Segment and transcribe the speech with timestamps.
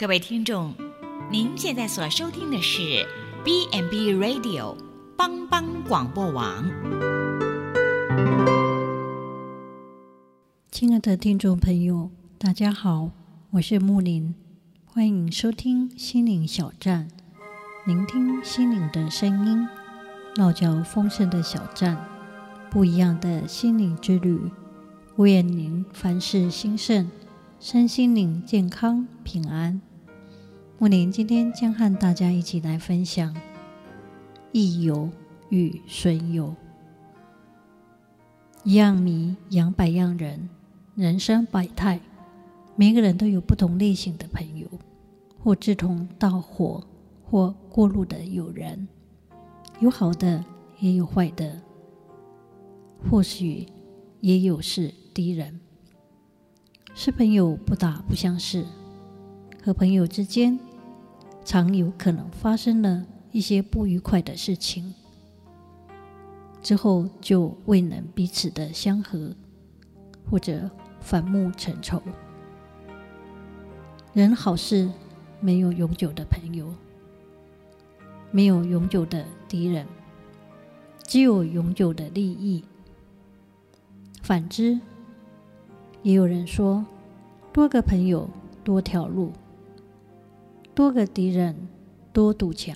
[0.00, 0.72] 各位听众，
[1.30, 3.06] 您现在所收听的是
[3.44, 4.74] B n B Radio
[5.14, 6.64] 帮帮广播网。
[10.70, 13.10] 亲爱的听众朋友，大家好，
[13.50, 14.34] 我是木林，
[14.86, 17.06] 欢迎收听心灵小站，
[17.84, 19.68] 聆听心灵的声音，
[20.36, 22.02] 落脚丰盛的小站，
[22.70, 24.40] 不一样的心灵之旅。
[25.18, 27.10] 愿您凡事兴盛，
[27.60, 29.82] 身心灵健康平安。
[30.80, 33.36] 木林今天将和大家一起来分享
[34.50, 35.10] 益友
[35.50, 36.56] 与损友。
[38.64, 40.48] 一样米养百样人，
[40.94, 42.00] 人生百态，
[42.76, 44.66] 每个人都有不同类型的朋友，
[45.38, 46.82] 或志同道合，
[47.26, 48.88] 或过路的友人，
[49.80, 50.42] 有好的，
[50.78, 51.60] 也有坏的，
[53.10, 53.66] 或许
[54.20, 55.60] 也有是敌人。
[56.94, 58.64] 是朋友不打不相识，
[59.62, 60.58] 和朋友之间，
[61.44, 64.94] 常有可能发生了一些不愉快的事情，
[66.62, 69.34] 之后就未能彼此的相合，
[70.30, 72.00] 或者反目成仇。
[74.12, 74.90] 人好事
[75.40, 76.72] 没有永久的朋友，
[78.30, 79.86] 没有永久的敌人，
[81.04, 82.64] 只有永久的利益。
[84.22, 84.78] 反之，
[86.02, 86.84] 也有人说，
[87.52, 88.28] 多个朋友
[88.62, 89.32] 多条路。
[90.80, 91.68] 多个敌人，
[92.10, 92.74] 多堵墙；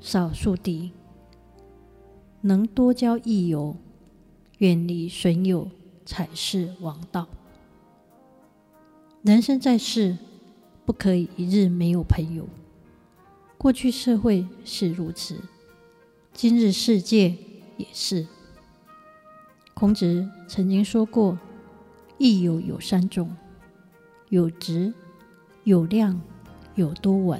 [0.00, 0.92] 少树敌，
[2.40, 3.76] 能多交益友，
[4.56, 5.68] 远离损友，
[6.06, 7.26] 才是王道。
[9.20, 10.16] 人生在世，
[10.86, 12.48] 不可以一日没有朋友。
[13.58, 15.42] 过去社会是如此，
[16.32, 17.36] 今日世界
[17.76, 18.26] 也是。
[19.74, 21.38] 孔子曾经说过
[22.16, 23.36] ：“益友有三种，
[24.30, 24.94] 有直。”
[25.68, 26.18] 有量，
[26.76, 27.38] 有多稳。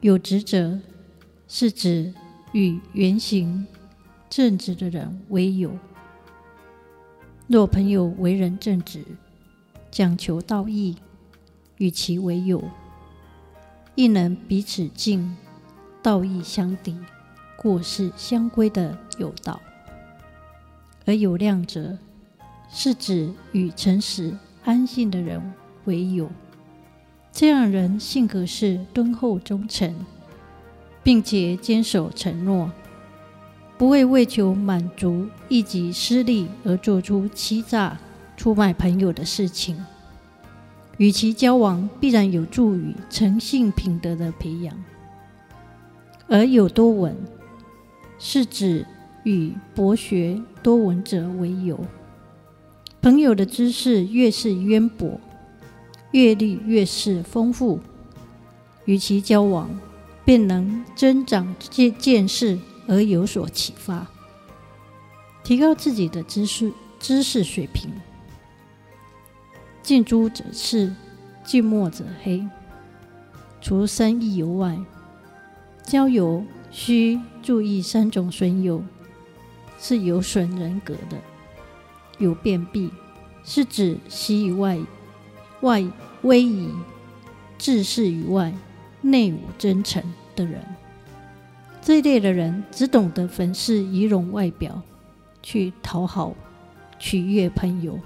[0.00, 0.80] 有直者，
[1.46, 2.14] 是指
[2.52, 3.66] 与言行
[4.30, 5.76] 正直的人为友。
[7.48, 9.04] 若朋友为人正直，
[9.90, 10.96] 讲求道义，
[11.76, 12.64] 与其为友，
[13.94, 15.36] 亦能彼此敬，
[16.02, 16.96] 道义相抵，
[17.58, 19.60] 过失相归的有道。
[21.04, 21.98] 而有量者，
[22.70, 25.52] 是指与诚实安信的人
[25.84, 26.30] 为友。
[27.34, 29.92] 这样人性格是敦厚忠诚，
[31.02, 32.70] 并且坚守承诺，
[33.76, 37.98] 不会为求满足一己私利而做出欺诈、
[38.36, 39.84] 出卖朋友的事情。
[40.98, 44.72] 与其交往，必然有助于诚信品德的培养。
[46.28, 47.16] 而有多闻，
[48.16, 48.86] 是指
[49.24, 51.80] 与博学多闻者为友。
[53.02, 55.18] 朋友的知识越是渊博。
[56.14, 57.80] 阅历越是丰富，
[58.84, 59.68] 与其交往，
[60.24, 64.06] 便能增长见见识而有所启发，
[65.42, 67.90] 提高自己的知识知识水平。
[69.82, 70.94] 近朱者赤，
[71.42, 72.46] 近墨者黑。
[73.60, 74.78] 除三益友外，
[75.82, 78.84] 交友需注意三种损友，
[79.80, 81.20] 是有损人格的。
[82.18, 82.92] 有便秘，
[83.42, 84.78] 是指习以外。
[85.64, 85.82] 外
[86.24, 86.68] 威仪，
[87.56, 88.52] 志士于外，
[89.00, 90.02] 内无真诚
[90.36, 90.62] 的人，
[91.80, 94.82] 这一类的人只懂得粉饰仪容外表，
[95.42, 96.34] 去讨好、
[96.98, 97.98] 取悦朋友，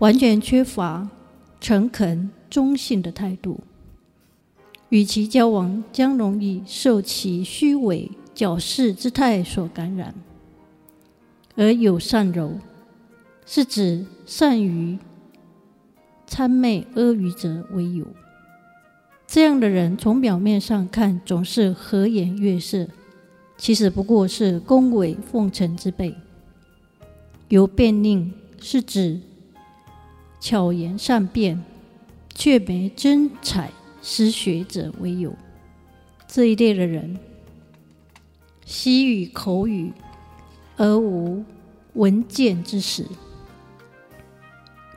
[0.00, 1.08] 完全缺乏
[1.62, 3.60] 诚恳、忠信的态度。
[4.90, 10.14] 与其交往，将容易受其虚伪、矫饰之态所感染。
[11.56, 12.58] 而有善柔，
[13.46, 14.98] 是指善于。
[16.28, 18.06] 谄媚阿谀者为友，
[19.26, 22.88] 这样的人从表面上看总是和颜悦色，
[23.56, 26.14] 其实不过是恭维奉承之辈。
[27.48, 28.30] 有辩佞，
[28.60, 29.20] 是指
[30.40, 31.62] 巧言善辩
[32.34, 33.70] 却没真才
[34.02, 35.34] 实学者为友。
[36.26, 37.16] 这一类的人，
[38.64, 39.92] 习语口语
[40.76, 41.44] 而无
[41.92, 43.06] 文见之实，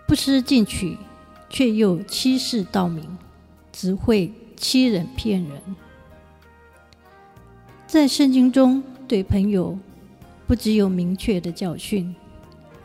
[0.07, 0.97] 不思进取。
[1.49, 3.17] 却又欺世盗名，
[3.71, 5.61] 只会欺人骗人。
[7.85, 9.77] 在圣经中，对朋友
[10.45, 12.15] 不只有明确的教训，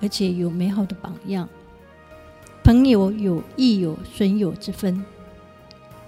[0.00, 1.48] 而且有美好的榜样。
[2.62, 5.04] 朋友有益友、损友之分。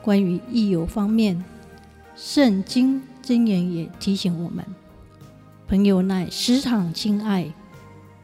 [0.01, 1.45] 关于益友方面，
[2.15, 4.65] 圣经箴言也提醒我们：
[5.67, 7.53] 朋友乃时常亲爱，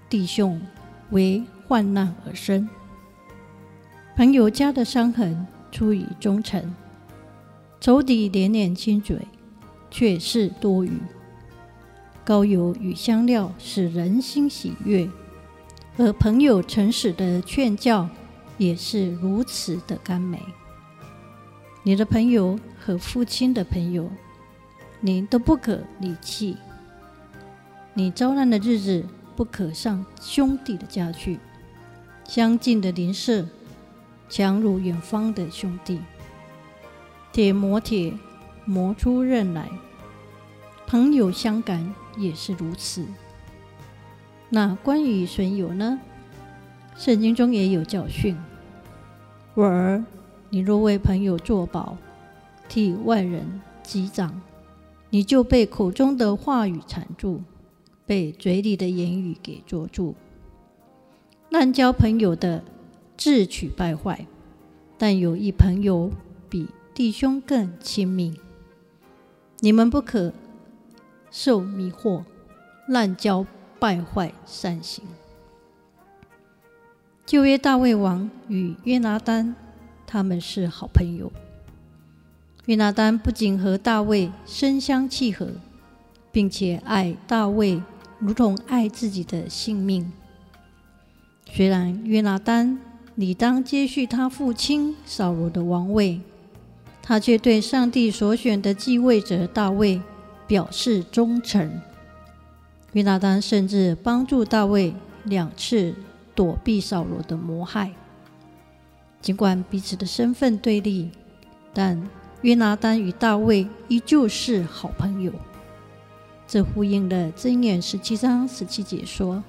[0.09, 0.61] 弟兄
[1.11, 2.69] 为患难而生。
[4.21, 6.75] 朋友家的伤痕出于忠诚，
[7.81, 9.17] 仇敌连连亲嘴，
[9.91, 10.93] 却是多余。
[12.23, 15.09] 高油与香料使人心喜悦，
[15.97, 18.07] 而朋友诚实的劝教
[18.59, 20.39] 也是如此的甘美。
[21.83, 24.07] 你的朋友和父亲的朋友，
[25.01, 26.59] 你都不可离弃。
[27.95, 29.03] 你遭难的日子，
[29.35, 31.41] 不可上兄弟的家去。
[32.29, 33.47] 相近的邻舍，
[34.31, 36.01] 强如远方的兄弟。
[37.33, 38.15] 铁磨铁，
[38.65, 39.69] 磨出刃来。
[40.87, 43.05] 朋友相感也是如此。
[44.49, 46.01] 那关于损友呢？
[46.97, 48.37] 圣经中也有教训：
[49.55, 50.05] 我儿，
[50.49, 51.97] 你若为朋友作保，
[52.69, 54.41] 替外人击掌，
[55.11, 57.43] 你就被口中的话语缠住，
[58.05, 60.15] 被嘴里的言语给捉住。
[61.49, 62.65] 滥交朋友的，
[63.21, 64.25] 自取败坏；
[64.97, 66.11] 但有一朋友
[66.49, 68.41] 比弟兄更亲密。
[69.59, 70.33] 你们不可
[71.31, 72.25] 受迷惑，
[72.89, 73.47] 滥交
[73.79, 75.05] 败坏善行。
[77.27, 79.55] 旧约大卫王与约拿单，
[80.07, 81.31] 他们是好朋友。
[82.65, 85.51] 约拿单不仅和大卫身相契合，
[86.33, 87.83] 并且爱大卫
[88.19, 90.11] 如同爱自己的性命。
[91.53, 92.79] 虽然约拿单
[93.21, 96.23] 理当接续他父亲扫罗的王位，
[97.03, 100.01] 他却对上帝所选的继位者大卫
[100.47, 101.71] 表示忠诚。
[102.95, 104.95] 约拿单甚至帮助大卫
[105.25, 105.95] 两次
[106.35, 107.93] 躲避扫罗的谋害。
[109.21, 111.11] 尽管彼此的身份对立，
[111.75, 112.03] 但
[112.41, 115.31] 约拿单与大卫依旧是好朋友。
[116.49, 119.45] 这呼应了箴言十七章十七节说。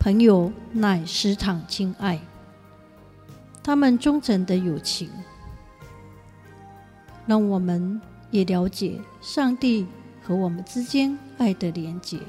[0.00, 2.20] 朋友乃私藏亲爱，
[3.64, 5.10] 他们忠诚的友情，
[7.26, 7.98] 让我们
[8.30, 9.86] 也了解上帝
[10.22, 12.20] 和我们之间爱的连结，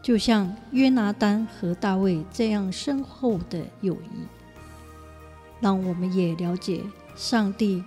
[0.00, 4.26] 就像约拿单和大卫这样深厚的友谊，
[5.60, 6.82] 让我们也了解
[7.14, 7.84] 上帝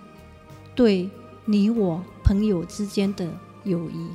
[0.76, 1.10] 对
[1.44, 3.28] 你我朋友之间的
[3.64, 4.10] 友谊。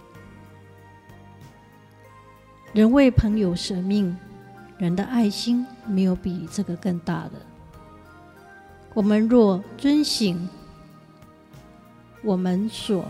[2.72, 4.16] 人为朋友舍命，
[4.80, 7.34] 人的爱心没有比这个更大的。
[8.96, 10.50] 我们若遵行
[12.24, 13.06] 我们所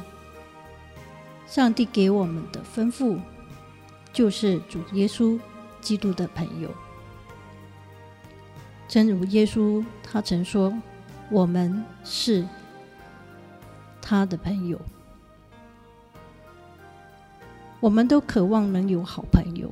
[1.48, 3.18] 上帝给我们的吩咐，
[4.12, 5.40] 就是主耶稣
[5.80, 6.70] 基督的朋友。
[8.88, 10.76] 正如耶稣他曾说
[11.30, 12.46] ：“我们是
[14.02, 14.82] 他的朋友。”
[17.80, 19.72] 我们都渴望能有好朋友，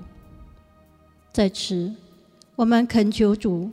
[1.38, 1.94] 在此，
[2.56, 3.69] 我们恳求主，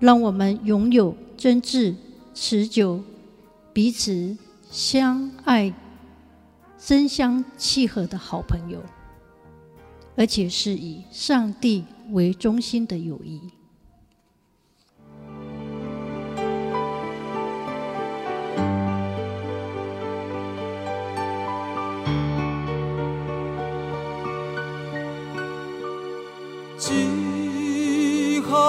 [0.00, 1.94] 让我们拥有真挚、
[2.34, 3.00] 持久、
[3.72, 4.36] 彼此
[4.68, 5.72] 相爱、
[6.76, 8.82] 身相契合的好朋友，
[10.16, 13.40] 而且是以上帝为中心的友谊。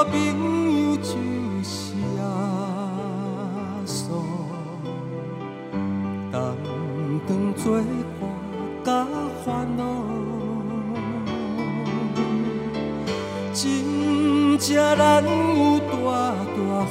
[0.04, 1.12] 朋友就
[1.64, 2.21] 是耶
[3.85, 4.02] 稣，
[6.31, 6.38] 同
[7.28, 7.64] 当做
[8.19, 8.21] 伴
[8.83, 8.88] 甲
[9.44, 9.45] 烦
[9.78, 9.81] 恼，
[13.54, 13.59] 真
[14.57, 15.28] 正难有
[15.80, 15.92] 大
[16.56, 16.88] 大好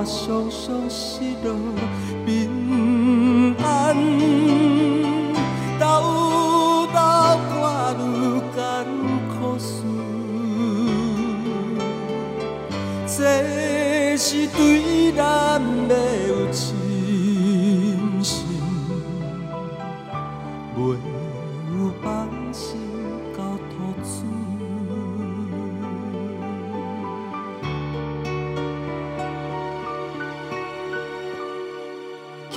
[0.00, 1.24] 我常常失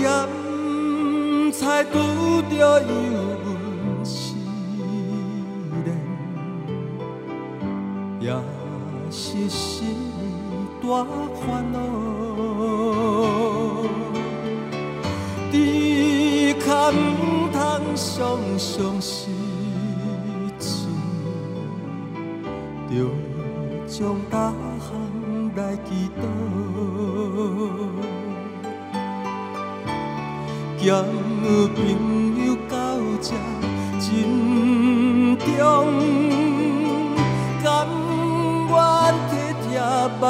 [0.01, 0.09] 咸
[1.51, 1.93] 菜拄
[2.49, 2.85] 着油
[3.45, 4.33] 温试
[5.85, 5.87] 炼，
[8.19, 8.25] 也
[9.11, 10.21] 是心里
[10.81, 11.05] 大
[11.35, 11.77] 烦恼。
[15.51, 15.55] 只
[16.59, 16.95] 可唔
[17.51, 17.55] 通
[17.95, 19.29] 常常失
[20.57, 20.87] 志，
[22.89, 22.91] 着
[23.87, 24.89] 将大项
[25.55, 26.23] 来祈祷。
[30.81, 30.89] 兼
[31.75, 31.77] 朋
[32.43, 32.75] 友到
[33.21, 33.29] 这
[33.99, 35.45] 珍重，
[37.63, 37.87] 甘
[38.67, 38.73] 愿
[39.29, 39.69] 体贴
[40.19, 40.25] 万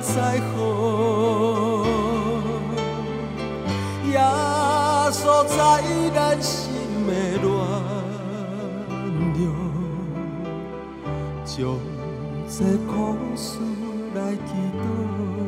[0.00, 0.54] 载好，
[4.12, 4.14] 耶
[5.10, 5.58] 稣在
[6.14, 6.54] 咱心
[7.08, 7.10] 的
[7.42, 7.44] 暖
[9.34, 9.42] 融，
[11.44, 11.56] 将
[12.48, 12.54] 这
[12.86, 12.94] 苦
[13.34, 13.58] 事
[14.14, 14.48] 来祈
[14.78, 15.45] 祷。